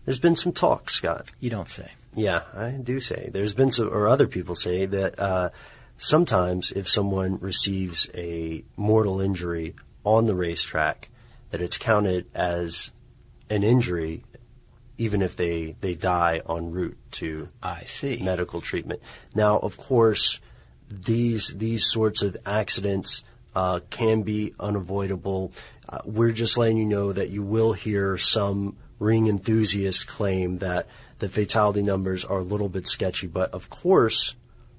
[0.05, 1.31] there's been some talk, Scott.
[1.40, 1.92] You don't say.
[2.14, 3.31] Yeah, I do say.
[3.33, 5.51] There's been some, or other people say that uh,
[5.97, 11.09] sometimes if someone receives a mortal injury on the racetrack,
[11.51, 12.90] that it's counted as
[13.49, 14.25] an injury,
[14.98, 19.00] even if they they die en route to I see medical treatment.
[19.35, 20.40] Now, of course,
[20.88, 23.22] these these sorts of accidents
[23.55, 25.52] uh, can be unavoidable.
[25.88, 30.87] Uh, we're just letting you know that you will hear some ring enthusiasts claim that
[31.18, 34.35] the fatality numbers are a little bit sketchy, but of course,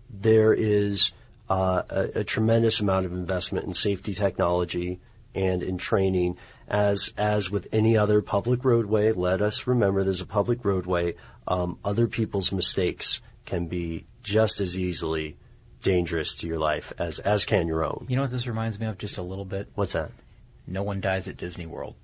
[0.09, 1.11] there is
[1.49, 4.99] uh, a, a tremendous amount of investment in safety technology
[5.35, 6.37] and in training.
[6.67, 11.15] As as with any other public roadway, let us remember there's a public roadway.
[11.47, 15.37] Um, other people's mistakes can be just as easily
[15.81, 18.05] dangerous to your life as as can your own.
[18.07, 19.69] You know what this reminds me of just a little bit?
[19.75, 20.11] What's that?
[20.65, 21.95] No one dies at Disney World.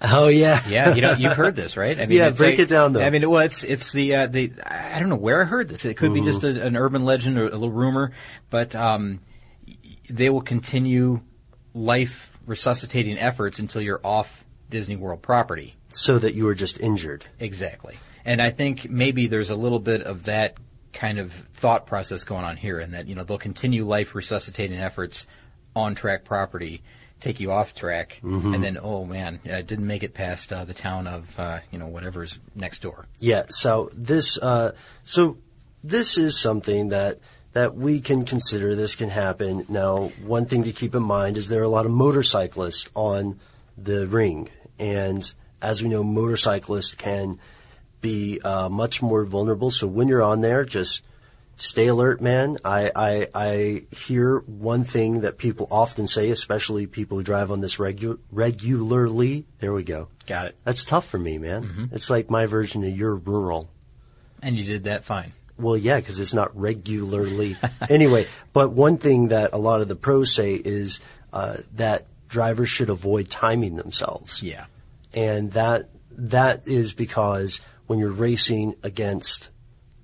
[0.00, 0.94] Oh yeah, yeah.
[0.94, 1.98] You know, you've heard this, right?
[2.00, 3.02] I Yeah, break like- it down, though.
[3.02, 5.84] I mean, well, it's it's the uh, the I don't know where I heard this.
[5.84, 6.24] It could be Mhm.
[6.24, 8.12] just a, an urban legend or a little rumor,
[8.48, 9.20] but um,
[10.08, 11.20] they will continue
[11.74, 15.76] life resuscitating efforts until you're off Disney World property.
[15.90, 17.24] So that you were just injured.
[17.40, 17.96] Exactly.
[18.24, 20.56] And I think maybe there's a little bit of that
[20.92, 24.78] kind of thought process going on here in that, you know, they'll continue life resuscitating
[24.78, 25.26] efforts
[25.74, 26.82] on track property,
[27.20, 28.54] take you off track, Mhm.
[28.54, 31.78] and then, oh man, I didn't make it past uh, the town of, uh, you
[31.78, 33.06] know, whatever's next door.
[33.18, 33.44] Yeah.
[33.48, 34.72] So this, uh,
[35.04, 35.38] so
[35.82, 37.18] this is something that
[37.52, 38.74] that we can consider.
[38.74, 39.64] This can happen.
[39.68, 43.38] Now, one thing to keep in mind is there are a lot of motorcyclists on
[43.76, 45.32] the ring, and
[45.62, 47.38] as we know, motorcyclists can
[48.00, 49.70] be uh, much more vulnerable.
[49.70, 51.02] So when you're on there, just
[51.56, 52.58] stay alert, man.
[52.64, 57.60] I, I I hear one thing that people often say, especially people who drive on
[57.60, 59.46] this regu- regularly.
[59.58, 60.08] There we go.
[60.26, 60.56] Got it.
[60.64, 61.88] That's tough for me, man.
[61.92, 63.68] It's like my version of your rural.
[64.42, 65.32] And you did that fine.
[65.58, 67.56] Well, yeah, because it's not regularly.
[67.90, 71.00] anyway, but one thing that a lot of the pros say is
[71.32, 74.42] uh, that drivers should avoid timing themselves.
[74.42, 74.66] Yeah.
[75.14, 79.50] And that that is because when you're racing against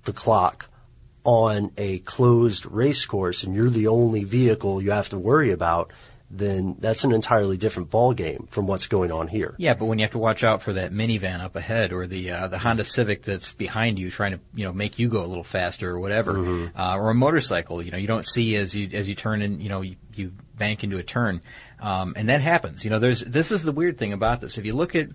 [0.05, 0.69] the clock
[1.25, 5.91] on a closed race course and you're the only vehicle you have to worry about,
[6.37, 9.55] then that's an entirely different ball game from what's going on here.
[9.59, 12.31] Yeah, but when you have to watch out for that minivan up ahead or the
[12.31, 15.27] uh, the Honda Civic that's behind you trying to you know make you go a
[15.27, 16.79] little faster or whatever, Mm-hmm.
[16.79, 19.61] uh, or a motorcycle, you know you don't see as you as you turn in,
[19.61, 21.41] you know you, you bank into a turn,
[21.81, 22.85] um, and that happens.
[22.85, 24.59] You know, there's this is the weird thing about this.
[24.59, 25.09] If you look at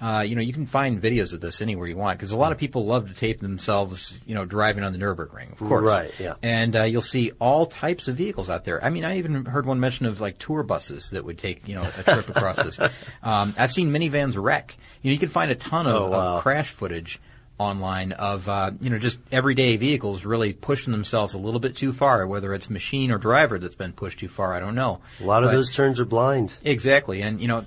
[0.00, 2.50] uh, you know, you can find videos of this anywhere you want because a lot
[2.50, 5.84] of people love to tape themselves, you know, driving on the Nurburgring, of course.
[5.84, 6.34] Right, yeah.
[6.42, 8.84] And uh, you'll see all types of vehicles out there.
[8.84, 11.76] I mean, I even heard one mention of like tour buses that would take, you
[11.76, 12.80] know, a trip across this.
[13.22, 14.76] Um, I've seen minivans wreck.
[15.02, 16.36] You know, you can find a ton of, Oh, wow.
[16.38, 17.20] of crash footage
[17.62, 21.92] online of, uh, you know, just everyday vehicles really pushing themselves a little bit too
[21.92, 24.52] far, whether it's machine or driver that's been pushed too far.
[24.52, 25.00] I don't know.
[25.20, 26.54] A lot of those turns are blind.
[26.64, 27.64] Exactly, and you know,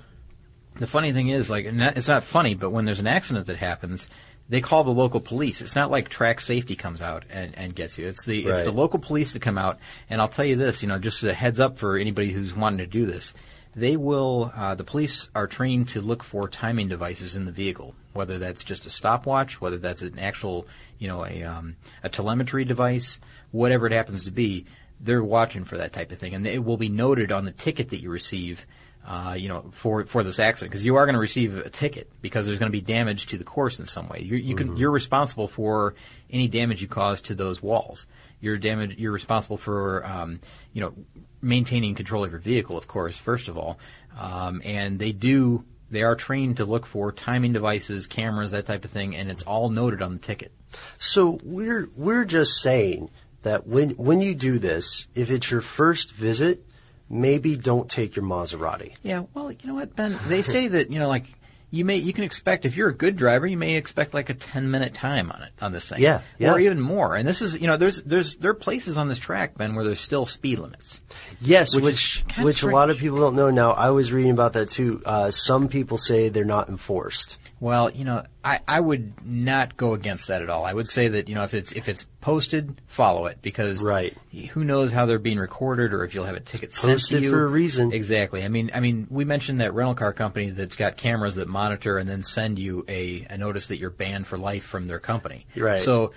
[0.74, 4.08] the funny thing is, like, it's not funny, but when there's an accident that happens,
[4.48, 5.60] they call the local police.
[5.60, 8.06] It's not like track safety comes out and, and gets you.
[8.06, 9.78] It's the it's the local police that come out.
[10.08, 12.78] And I'll tell you this, you know, just a heads up for anybody who's wanting
[12.78, 13.34] to do this.
[13.76, 14.50] They will.
[14.56, 18.64] Uh, the police are trained to look for timing devices in the vehicle, whether that's
[18.64, 20.66] just a stopwatch, whether that's an actual,
[20.98, 23.20] you know, a um, a telemetry device,
[23.52, 24.64] whatever it happens to be.
[25.00, 27.90] they're watching for that type of thing, and it will be noted on the ticket
[27.90, 28.66] that you receive.
[29.06, 32.10] Uh, you know, for for this accident, because you are going to receive a ticket
[32.22, 34.20] because there's going to be damage to the course in some way.
[34.20, 35.94] You, you can, you're responsible for
[36.28, 38.06] any damage you cause to those walls.
[38.40, 38.96] You're damage.
[38.98, 40.40] You're responsible for, um,
[40.72, 40.94] you know,
[41.40, 43.78] maintaining control of your vehicle, of course, first of all.
[44.18, 45.64] Um, and they do.
[45.90, 49.44] They are trained to look for timing devices, cameras, that type of thing, and it's
[49.44, 50.52] all noted on the ticket.
[50.98, 53.10] So we're we're just saying
[53.42, 56.64] that when when you do this, if it's your first visit,
[57.08, 58.94] maybe don't take your Maserati.
[59.02, 60.16] Yeah, well, you know what, Ben?
[60.26, 61.26] They say that you know, like
[61.70, 64.34] you may you can expect if you're a good driver, you may expect like a
[64.34, 66.00] ten minute time on it on this thing.
[66.00, 66.52] Yeah, yeah.
[66.52, 67.16] or even more.
[67.16, 69.84] And this is you know, there's there's there are places on this track, Ben, where
[69.84, 71.02] there's still speed limits.
[71.40, 73.50] Yes, Which which which, a lot of people don't know.
[73.50, 75.02] Now, I was reading about that too.
[75.04, 77.38] Uh, some people say they're not enforced.
[77.66, 80.64] Well, you know, I, I would not go against that at all.
[80.64, 84.16] I would say that you know if it's if it's posted, follow it because Right.
[84.52, 87.22] who knows how they're being recorded or if you'll have a ticket sent to Posted
[87.24, 87.92] you for a reason.
[87.92, 88.44] Exactly.
[88.44, 91.98] I mean, I mean, we mentioned that rental car company that's got cameras that monitor
[91.98, 95.44] and then send you a, a notice that you're banned for life from their company.
[95.56, 95.80] Right.
[95.80, 96.12] So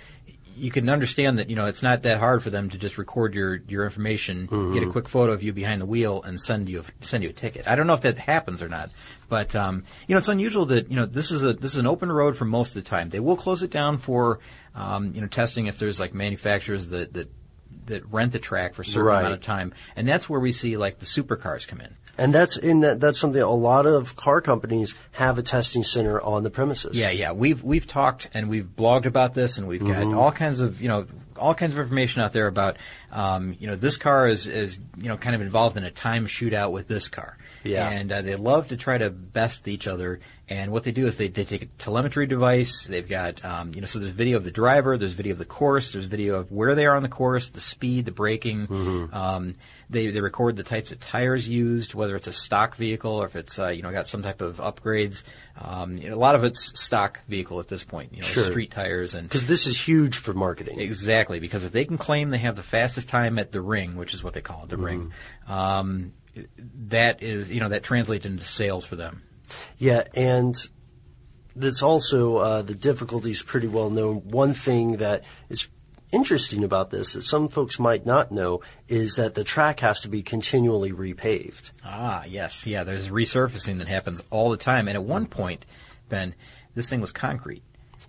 [0.56, 3.34] you can understand that you know it's not that hard for them to just record
[3.34, 4.74] your your information, Mm-hmm.
[4.74, 7.32] get a quick photo of you behind the wheel, and send you send you a
[7.32, 7.66] ticket.
[7.66, 8.90] I don't know if that happens or not,
[9.30, 11.86] but um, you know it's unusual that you know this is a this is an
[11.86, 13.08] open road for most of the time.
[13.08, 14.40] They will close it down for
[14.74, 17.30] um, you know testing if there's like manufacturers that that
[17.86, 19.20] that rent the track for a certain Right.
[19.20, 21.96] amount of time, and that's where we see like the supercars come in.
[22.18, 26.20] And that's in that, that's something a lot of car companies have a testing center
[26.20, 26.98] on the premises.
[26.98, 27.32] Yeah, yeah.
[27.32, 30.88] We've we've talked and we've blogged about this, and we've got all kinds of you
[30.88, 31.06] know
[31.38, 32.76] all kinds of information out there about
[33.10, 36.26] um, you know this car is is you know kind of involved in a time
[36.26, 37.38] shootout with this car.
[37.62, 37.88] Yeah.
[37.88, 40.20] And uh, they love to try to best each other.
[40.48, 42.86] And what they do is they, they take a telemetry device.
[42.88, 45.44] They've got um, you know so there's video of the driver, there's video of the
[45.44, 48.66] course, there's video of where they are on the course, the speed, the braking.
[49.12, 49.54] Um,
[49.88, 53.36] they they record the types of tires used, whether it's a stock vehicle or if
[53.36, 55.22] it's uh, you know got some type of upgrades.
[55.62, 58.12] Um, you know, a lot of it's stock vehicle at this point.
[58.14, 58.44] You know, Sure.
[58.44, 60.80] street tires and Because this is huge for marketing.
[60.80, 64.14] Exactly, because if they can claim they have the fastest time at the ring, which
[64.14, 65.12] is what they call it, the ring,
[65.46, 66.12] um,
[66.88, 69.22] that is, you know, that translates into sales for them.
[69.78, 70.54] Yeah, and
[71.56, 74.16] that's also uh, the difficulties pretty well known.
[74.28, 75.68] One thing that is
[76.12, 80.08] interesting about this that some folks might not know is that the track has to
[80.08, 81.70] be continually repaved.
[81.84, 82.84] Ah, yes, yeah.
[82.84, 85.64] There's resurfacing that happens all the time, and at one point,
[86.08, 86.34] Ben,
[86.74, 87.62] this thing was concrete.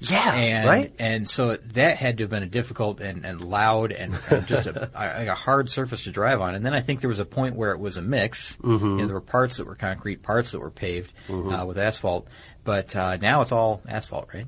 [0.03, 0.93] Yeah, and, right?
[0.97, 4.65] And so that had to have been a difficult and, and loud and, and just
[4.65, 4.89] a,
[5.31, 6.55] a hard surface to drive on.
[6.55, 8.57] And then I think there was a point where it was a mix.
[8.57, 8.85] Mm-hmm.
[8.85, 12.27] You know, there were parts that were concrete, parts that were paved uh, with asphalt.
[12.63, 14.47] But uh, now it's all asphalt, right?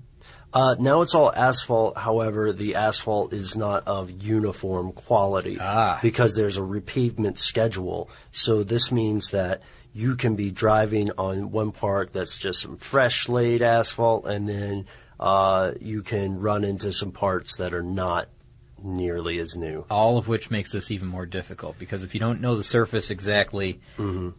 [0.53, 1.97] Uh, now it's all asphalt.
[1.97, 5.99] However, the asphalt is not of uniform quality Ah.
[6.01, 8.09] because there's a repavement schedule.
[8.31, 9.61] So this means that
[9.93, 14.85] you can be driving on one part that's just some fresh laid asphalt, and then
[15.19, 18.27] uh, you can run into some parts that are not
[18.83, 19.85] nearly as new.
[19.89, 23.09] All of which makes this even more difficult because if you don't know the surface
[23.09, 23.79] exactly,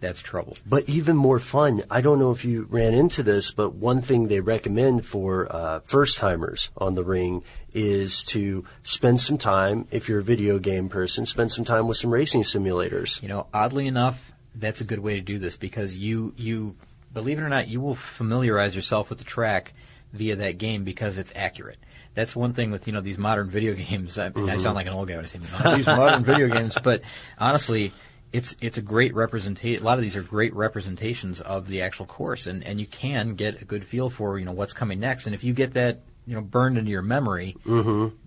[0.01, 0.57] that's trouble.
[0.67, 4.29] But even more fun, I don't know if you ran into this, but one thing
[4.29, 10.09] they recommend for uh, first timers on the ring is to spend some time, if
[10.09, 13.21] you're a video game person, spend some time with some racing simulators.
[13.23, 16.77] You know, oddly enough, that's a good way to do this because you you
[17.13, 19.73] believe it or not, you will familiarize yourself with the track
[20.14, 21.79] via that game because it's accurate.
[22.14, 24.18] That's one thing with you know these modern video games.
[24.18, 25.38] I, I sound like an old guy when I say
[25.77, 27.03] these modern video games, but
[27.38, 27.92] honestly,
[28.33, 29.83] it's it's a great representation.
[29.83, 33.35] A lot of these are great representations of the actual course, and and you can
[33.35, 35.27] get a good feel for you know what's coming next.
[35.27, 37.57] And if you get that you know burned into your memory,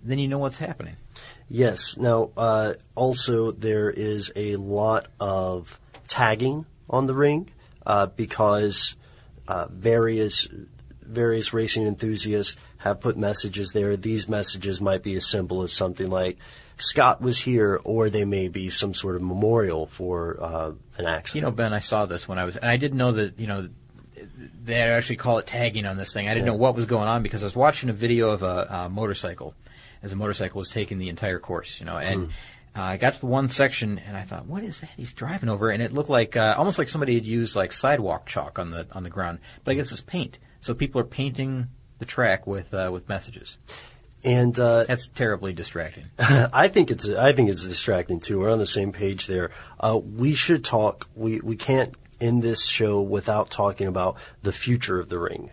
[0.02, 0.96] then you know what's happening.
[1.48, 1.96] Yes.
[1.96, 7.50] Now, uh, also there is a lot of tagging on the ring
[7.86, 8.94] uh, because
[9.46, 10.46] uh, various
[11.08, 13.96] various racing enthusiasts have put messages there.
[13.96, 16.38] These messages might be as simple as something like
[16.76, 21.34] "Scott was here," or they may be some sort of memorial for uh, an accident.
[21.34, 23.46] You know, Ben, I saw this when I was, and I didn't know that, you
[23.46, 23.68] know,
[24.64, 26.28] they actually call it tagging on this thing.
[26.28, 28.88] I didn't know what was going on because I was watching a video of a,
[28.90, 29.54] motorcycle
[30.02, 32.28] as a motorcycle was taking the entire course, you know, and
[32.76, 35.48] uh, I got to the one section and I thought, what is that he's driving
[35.48, 35.70] over?
[35.70, 38.86] And it looked like, uh, almost like somebody had used like sidewalk chalk on the,
[38.92, 40.38] on the ground, but I guess it's paint.
[40.60, 41.68] So people are painting
[41.98, 43.58] the track with, uh, with messages.
[44.24, 46.04] and uh, That's terribly distracting.
[46.18, 48.40] I think it's I think it's distracting too.
[48.40, 49.50] We're on the same page there.
[49.80, 51.08] Uh, we should talk.
[51.14, 55.50] We we can't end this show without talking about the future of the ring.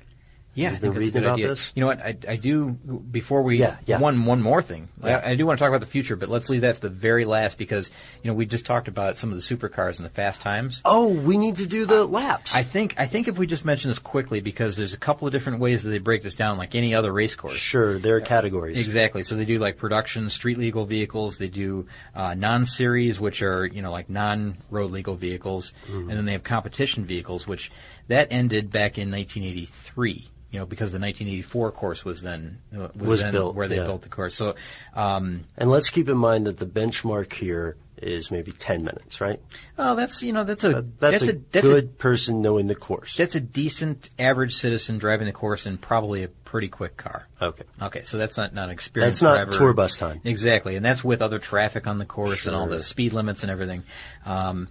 [0.55, 1.47] Yeah, You've I been think that's a reading good about idea.
[1.49, 1.71] this.
[1.75, 1.99] You know what?
[2.01, 2.69] I, I do.
[2.69, 3.99] Before we Yeah, yeah.
[3.99, 5.21] one one more thing, Yeah.
[5.23, 6.89] I, I do want to talk about the future, but let's leave that for the
[6.89, 7.91] very last because
[8.23, 10.81] you know we just talked about some of the supercars and the fast times.
[10.85, 12.55] Oh, we need to do the laps.
[12.55, 15.31] I think I think if we just mention this quickly because there's a couple of
[15.33, 17.57] different ways that they break this down, like any other race course.
[17.57, 18.79] sure, there are categories.
[18.79, 19.23] Exactly.
[19.23, 21.37] So they do like production, street legal vehicles.
[21.37, 26.09] They do uh, non-series, which are you know like non-road legal vehicles, Mm-hmm.
[26.09, 27.71] and then they have competition vehicles, which
[28.07, 30.29] that ended back in 1983.
[30.51, 33.75] You know, because the 1984 course was then uh, was, Was then built, where they
[33.75, 33.85] yeah.
[33.85, 34.35] built the course.
[34.35, 34.55] So
[34.93, 39.41] um, And let's keep in mind that the benchmark here is maybe 10 minutes, right?
[39.77, 43.15] oh, that's you know that's a That's, a, that's good person knowing the course.
[43.17, 47.27] that's a decent average citizen driving the course in probably a pretty quick car.
[47.41, 47.63] okay.
[47.81, 49.57] Okay, so that's not not an experienced That's not driver.
[49.57, 50.21] tour bus time.
[50.23, 53.51] Exactly, and that's with other traffic on the course and all the speed limits and
[53.51, 53.83] everything.
[54.25, 54.67] Um,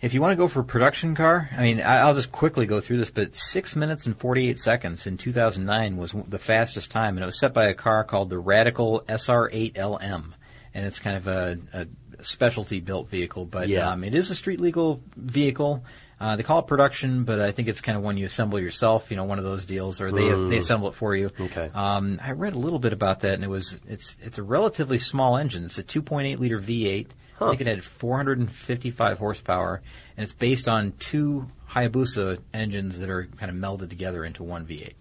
[0.00, 2.80] if you want to go for a production car, I mean, I'll just quickly go
[2.80, 7.22] through this, but six minutes and 48 seconds in 2009 was the fastest time, and
[7.22, 10.32] it was set by a car called the Radical SR8LM,
[10.74, 11.86] and it's kind of a, a
[12.22, 13.90] specialty built vehicle, but Yeah.
[13.90, 15.84] um, it is a street legal vehicle.
[16.20, 19.08] Uh, they call it production, but I think it's kind of one you assemble yourself,
[19.10, 21.28] you know, one of those deals, or they they assemble it for you.
[21.30, 21.44] Mm.
[21.46, 21.70] Okay.
[21.72, 24.98] Um, I read a little bit about that, and it was it's it's a relatively
[24.98, 25.64] small engine.
[25.64, 27.06] It's a 2.8 liter V8.
[27.40, 29.82] I think it had 455 horsepower,
[30.16, 34.66] and it's based on two Hayabusa engines that are kind of melded together into one
[34.66, 34.94] V8.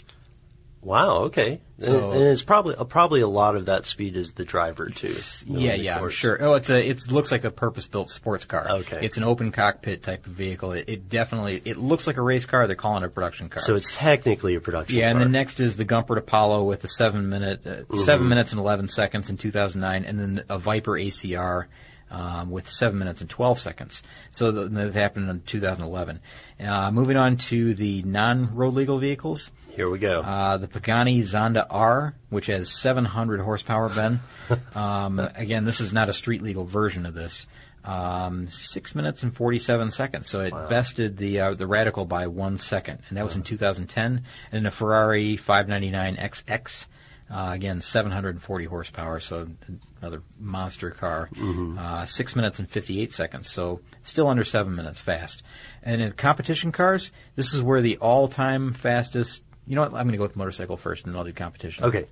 [0.84, 1.60] Wow, okay.
[1.80, 5.13] So- and, it's probably uh, probably a lot of that speed is the driver too.
[5.45, 6.13] Yeah, yeah, course.
[6.13, 6.38] sure.
[6.41, 8.65] Oh, it's a it looks like a purpose-built sports car.
[8.69, 9.00] Okay.
[9.02, 10.71] It's an open cockpit type of vehicle.
[10.73, 12.67] It, it definitely it looks like a race car.
[12.67, 13.62] They're calling it a production car.
[13.63, 15.00] So it's technically a production car.
[15.02, 17.97] Yeah, and the next is the Gumpert Apollo with the seven minute, uh, Mm-hmm.
[18.04, 21.65] seven minutes and eleven seconds in 2009, and then a Viper ACR
[22.12, 24.02] um, with seven minutes and 12 seconds.
[24.32, 26.20] So th- that happened in 2011.
[26.60, 30.22] Uh, moving on to the non-road legal vehicles, Here we go.
[30.22, 34.20] uh, the Pagani Zonda R, which has 700 horsepower, Ben.
[34.76, 37.46] um, again, this is not a street legal version of this.
[37.86, 40.28] Um, six minutes and 47 seconds.
[40.28, 44.24] So it bested the uh, the Radical by one second, and that was in 2010.
[44.52, 46.88] And the Ferrari 599 XX,
[47.30, 49.48] uh, again 740 horsepower, so
[50.02, 51.30] another monster car.
[51.78, 55.44] Uh, six minutes and 58 seconds, so still under seven minutes fast.
[55.84, 59.44] And in competition cars, this is where the all-time fastest.
[59.66, 59.94] You know what?
[59.94, 61.84] I'm going to go with motorcycle first, and then I'll do competition.
[61.86, 62.06] okay.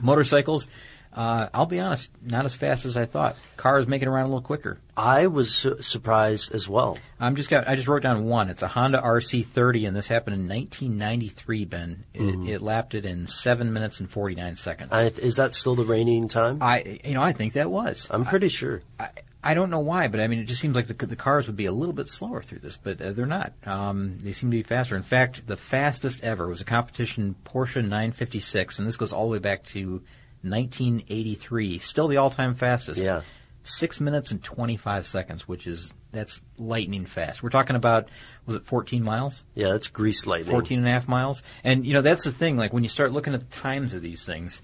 [0.00, 0.66] Motorcycles.
[1.12, 3.36] Uh, I'll be honest, not as fast as I thought.
[3.56, 4.78] Cars making around a little quicker.
[4.96, 6.98] I was su- surprised as well.
[7.18, 7.68] I'm just got.
[7.68, 8.50] I just wrote down one.
[8.50, 11.64] It's a Honda RC30, and this happened in 1993.
[11.64, 14.92] Ben, it, it lapped it in seven minutes and 49 seconds.
[14.92, 16.58] I, is that still the reigning time?
[16.62, 18.06] I, you know, I think that was.
[18.10, 18.82] I'm pretty sure.
[19.00, 19.08] I,
[19.42, 21.56] I don't know why, but I mean, it just seems like the, the cars would
[21.56, 23.52] be a little bit slower through this, but uh, they're not.
[23.64, 24.96] Um, they seem to be faster.
[24.96, 29.32] In fact, the fastest ever was a competition Porsche 956, and this goes all the
[29.32, 30.02] way back to
[30.42, 31.78] 1983.
[31.78, 33.00] Still the all-time fastest.
[33.00, 33.22] Yeah.
[33.64, 37.42] Six minutes and 25 seconds, which is that's lightning fast.
[37.42, 38.08] We're talking about
[38.46, 39.44] was it 14 miles?
[39.54, 40.52] Yeah, that's grease lightning.
[40.52, 41.42] 14 and a half miles.
[41.64, 42.56] And, you know, that's the thing.
[42.56, 44.62] Like, when you start looking at the times of these things,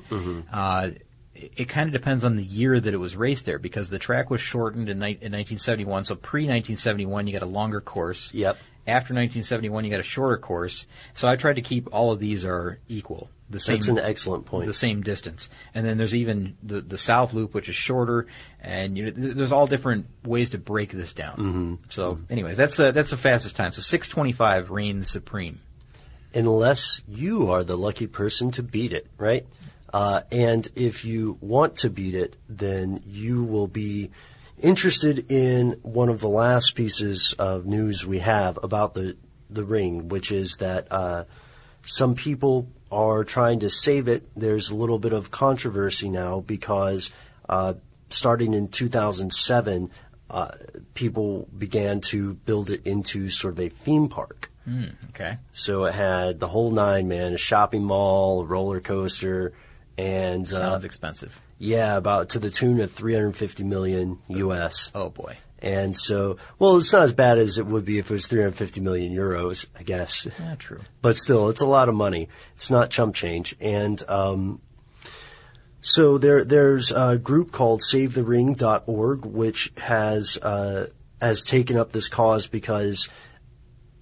[0.50, 0.90] uh,
[1.34, 3.98] it, it kind of depends on the year that it was raced there because the
[3.98, 6.04] track was shortened in, ni- in 1971.
[6.04, 8.32] So pre 1971, you got a longer course.
[8.32, 8.56] Yep.
[8.86, 10.86] After 1971, you got a shorter course.
[11.14, 13.30] So I tried to keep all of these are equal.
[13.50, 14.66] The same, That's an excellent point.
[14.66, 15.50] the same distance.
[15.74, 18.26] And then there's even the, the South Loop, which is shorter,
[18.60, 21.36] and you know, there's all different ways to break this down.
[21.36, 21.74] Mm-hmm.
[21.90, 23.70] So, anyways, that's uh, that's the fastest time.
[23.72, 25.60] So 6:25 reigns supreme.
[26.34, 29.46] unless you are the lucky person to beat it, right?
[29.92, 34.10] Uh, and if you want to beat it, then you will be
[34.58, 39.16] interested in one of the last pieces of news we have about the
[39.50, 41.24] the ring, which is that uh,
[41.82, 44.26] some people are trying to save it.
[44.36, 47.10] There's a little bit of controversy now because
[47.48, 47.74] uh,
[48.10, 49.90] starting in 2007,
[50.30, 50.48] uh,
[50.94, 54.50] people began to build it into sort of a theme park.
[55.10, 55.36] Okay.
[55.52, 59.52] So it had the whole nine, man, a shopping mall, a roller coaster,
[59.98, 61.38] and uh, Sounds expensive.
[61.58, 64.90] yeah, about to the tune of 350 million US.
[64.94, 65.36] Oh boy.
[65.64, 68.82] And so, well, it's not as bad as it would be if it was 350
[68.82, 70.28] million euros, I guess.
[70.38, 70.82] Yeah, true.
[71.00, 72.28] But still, it's a lot of money.
[72.54, 73.56] It's not chump change.
[73.62, 74.60] And um,
[75.80, 80.88] so there, there's a group called SaveTheRing.org, which has uh,
[81.22, 83.08] has taken up this cause because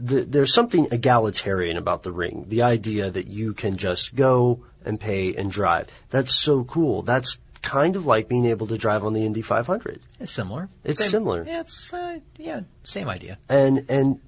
[0.01, 2.47] the, there's something egalitarian about the ring.
[2.49, 5.87] The idea that you can just go and pay and drive.
[6.11, 7.03] That's so cool.
[7.03, 10.01] That's kind of like being able to drive on the Indy 500.
[10.21, 10.69] It's similar.
[10.85, 11.45] It's Same- similar.
[11.47, 13.39] Yeah, it's uh, yeah, same idea.
[13.49, 14.21] and and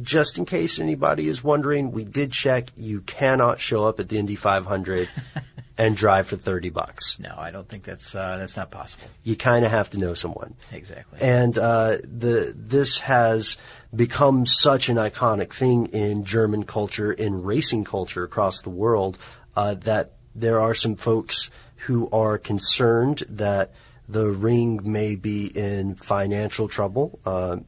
[0.00, 2.70] just in case anybody is wondering, we did check.
[2.76, 5.08] You cannot show up at the Indy 500
[5.78, 7.18] and drive for 30 bucks.
[7.18, 9.08] No, I don't think that's uh, that's not possible.
[9.24, 10.54] You kind of have to know someone.
[10.72, 11.18] Exactly.
[11.20, 13.56] And uh, the this has
[13.94, 19.18] become such an iconic thing in German culture, in racing culture across the world,
[19.56, 21.50] uh, that there are some folks
[21.86, 23.72] who are concerned that
[24.08, 27.18] the ring may be in financial trouble.
[27.24, 27.58] Uh,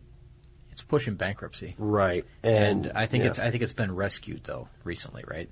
[0.72, 2.24] it's pushing bankruptcy, right?
[2.42, 3.30] And, And, I think yeah.
[3.30, 5.48] it's I think it's been rescued though recently, right?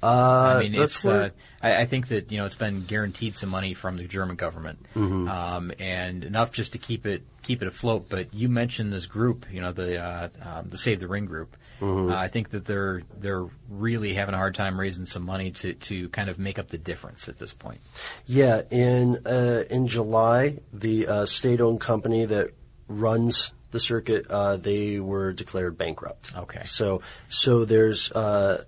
[0.00, 1.04] Uh, I mean, it's.
[1.04, 1.30] Uh,
[1.60, 4.78] I, I think that you know it's been guaranteed some money from the German government,
[4.94, 5.28] Mhm.
[5.28, 8.06] um, and enough just to keep it keep it afloat.
[8.08, 11.56] But you mentioned this group, you know, the uh, um, the Save the Ring group.
[11.80, 12.10] Mhm.
[12.10, 15.74] Uh, I think that they're they're really having a hard time raising some money to,
[15.74, 17.80] to kind of make up the difference at this point.
[18.26, 22.50] Yeah, in uh, in July, the uh, state-owned company that
[22.88, 26.32] runs the circuit, uh, they were declared bankrupt.
[26.36, 26.62] Okay.
[26.64, 28.64] So so there's uh,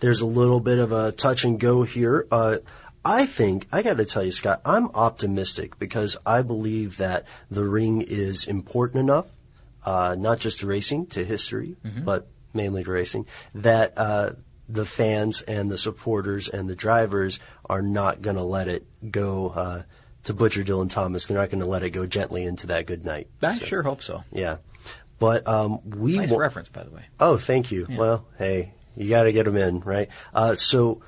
[0.00, 2.26] there's a little bit of a touch and go here.
[2.30, 2.58] Uh,
[3.04, 7.64] I think I got to tell you, Scott, I'm optimistic because I believe that the
[7.64, 9.26] ring is important enough,
[9.84, 12.04] uh, not just to racing, to history, Mhm.
[12.04, 14.30] but mainly to racing, that uh,
[14.68, 19.48] the fans and the supporters and the drivers are not going to let it go.
[19.50, 19.82] Uh,
[20.24, 23.04] to butcher Dylan Thomas, they're not going to let it go gently into that good
[23.04, 23.28] night.
[23.42, 24.24] I sure hope so.
[24.32, 24.56] Yeah,
[25.18, 27.04] but um, we Nice wa- reference, by the way.
[27.18, 27.86] Oh, thank you.
[27.88, 27.96] Yeah.
[27.96, 30.10] Well, hey, you got to get them in, right?
[30.34, 31.00] Uh, so,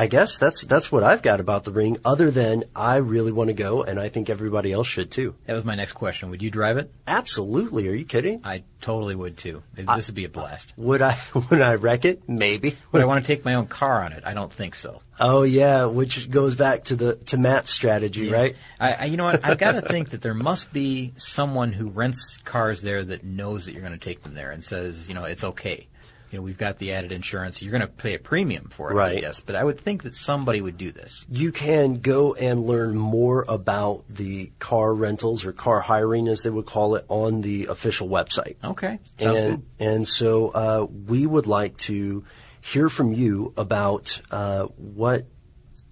[0.00, 1.98] I guess that's that's what I've got about the ring.
[2.06, 5.34] Other than I really want to go, and I think everybody else should too.
[5.44, 6.30] That was my next question.
[6.30, 6.90] Would you drive it?
[7.06, 7.86] Absolutely.
[7.86, 8.40] Are you kidding?
[8.42, 9.62] I totally would too.
[9.74, 10.72] This I- would be a blast.
[10.78, 11.14] Would I?
[11.50, 12.26] Would I wreck it?
[12.26, 12.78] Maybe.
[12.92, 14.22] Would I want to take my own car on it?
[14.24, 15.02] I don't think so.
[15.22, 18.36] Oh yeah, which goes back to the to Matt's strategy, Yeah.
[18.36, 18.56] right?
[18.80, 19.44] I, I, you know what?
[19.44, 23.66] I've got to think that there must be someone who rents cars there that knows
[23.66, 25.88] that you're going to take them there and says, you know, it's okay.
[26.30, 27.60] You know, we've got the added insurance.
[27.60, 29.20] You're going to pay a premium for it, I Right.
[29.20, 29.40] guess.
[29.40, 31.26] But I would think that somebody would do this.
[31.28, 36.50] You can go and learn more about the car rentals or car hiring, as they
[36.50, 38.56] would call it, on the official website.
[38.62, 42.24] Okay, sounds and and so uh, we would like to
[42.60, 45.26] hear from you about uh, what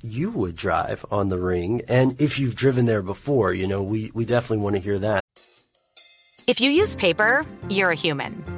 [0.02, 3.52] you would drive on the ring, and if you've driven there before.
[3.52, 5.24] You know, we we definitely want to hear that.
[6.46, 8.57] If you use paper, you're a human.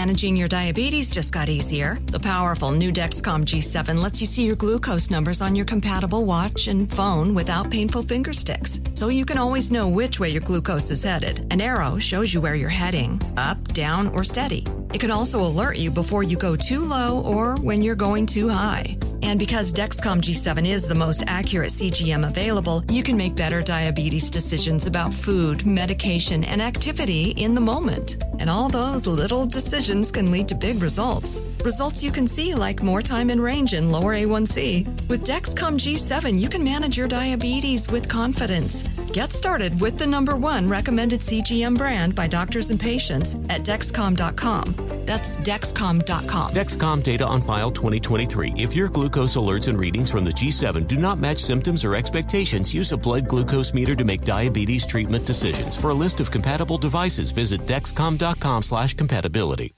[0.00, 1.98] Managing your diabetes just got easier.
[2.06, 6.68] The powerful new Dexcom G7 lets you see your glucose numbers on your compatible watch
[6.68, 8.80] and phone without painful finger sticks.
[8.94, 11.46] So you can always know which way your glucose is headed.
[11.52, 14.64] An arrow shows you where you're heading up, down, or steady.
[14.94, 18.48] It can also alert you before you go too low or when you're going too
[18.48, 18.96] high.
[19.22, 24.30] And because Dexcom G7 is the most accurate CGM available, you can make better diabetes
[24.30, 28.22] decisions about food, medication, and activity in the moment.
[28.38, 31.42] And all those little decisions can lead to big results.
[31.62, 35.08] Results you can see like more time in range and lower A1C.
[35.08, 38.82] With Dexcom G7, you can manage your diabetes with confidence.
[39.12, 44.74] Get started with the number one recommended CGM brand by doctors and patients at Dexcom.com.
[45.04, 46.52] That's Dexcom.com.
[46.52, 48.54] Dexcom data on file 2023.
[48.56, 52.72] If your glucose alerts and readings from the G7 do not match symptoms or expectations,
[52.74, 55.76] use a blood glucose meter to make diabetes treatment decisions.
[55.76, 59.74] For a list of compatible devices, visit dexcom.com/compatibility.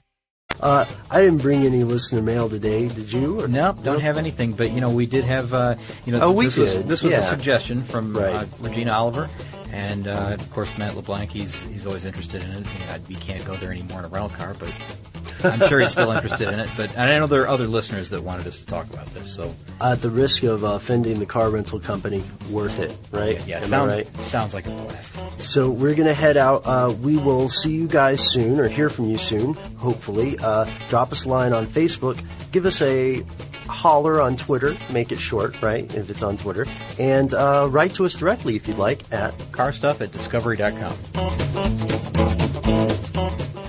[0.59, 2.87] Uh, I didn't bring any listener mail today.
[2.87, 3.41] Did you?
[3.41, 4.53] Or- Nope, don't have anything.
[4.53, 5.53] But you know, we did have.
[5.53, 5.75] Uh,
[6.05, 7.19] you know, Oh, we this was did, this was yeah.
[7.19, 9.29] a suggestion from uh, Regina Oliver,
[9.71, 11.31] and uh, of course Matt LeBlanc.
[11.31, 12.67] He's he's always interested in it.
[12.79, 14.71] You know, we can't go there anymore in a rental car, but
[15.43, 16.69] I'm sure he's still interested in it.
[16.77, 19.33] But and I know there are other listeners that wanted us to talk about this.
[19.33, 23.45] So At the risk of uh, offending the car rental company, worth it, right?
[23.47, 24.15] yeah, I right?
[24.17, 25.41] sounds like a blast.
[25.41, 26.63] So we're going to head out.
[26.65, 30.37] Uh, we will see you guys soon, or hear from you soon, hopefully.
[30.41, 32.21] Uh, drop us a line on Facebook.
[32.51, 33.23] Give us a
[33.67, 34.75] holler on Twitter.
[34.91, 36.65] Make it short, right, if it's on Twitter.
[36.99, 40.93] And uh, write to us directly if you'd like at Car stuff at discovery.com.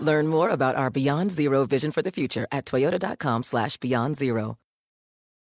[0.00, 4.56] Learn more about our Beyond Zero vision for the future at toyota.com slash beyond zero.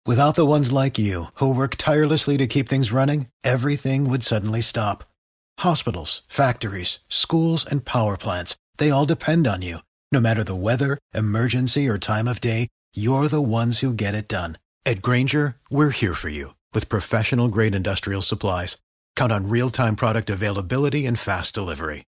[0.05, 4.61] Without the ones like you, who work tirelessly to keep things running, everything would suddenly
[4.61, 5.03] stop.
[5.59, 9.79] Hospitals, factories, schools, and power plants, they all depend on you.
[10.13, 14.29] No matter the weather, emergency, or time of day, you're the ones who get it
[14.29, 14.57] done.
[14.85, 18.77] At Grainger, we're here for you with professional grade industrial supplies.
[19.17, 22.06] Count on real time product availability and fast delivery.